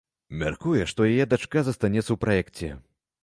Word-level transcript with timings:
Мяркуе, 0.43 0.79
што 0.93 1.05
яе 1.11 1.27
дачка 1.35 1.63
застанецца 1.69 2.07
ў 2.13 2.17
праекце. 2.27 2.73